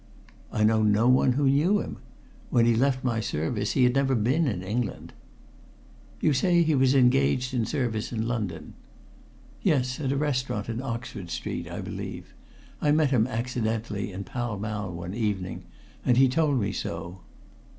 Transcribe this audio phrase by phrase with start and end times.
[0.51, 1.97] "I know no one who knew him.
[2.49, 5.13] When he left my service he had never been in England."
[6.21, 8.73] "You say he was engaged in service in London?"
[9.61, 12.33] "Yes, at a restaurant in Oxford Street, I believe.
[12.81, 15.65] I met him accidentally in Pall Mall one evening,
[16.03, 17.21] and he told me so."